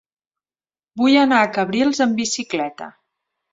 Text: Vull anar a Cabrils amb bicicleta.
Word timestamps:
Vull 1.01 1.17
anar 1.25 1.43
a 1.43 1.51
Cabrils 1.59 2.03
amb 2.09 2.19
bicicleta. 2.25 2.91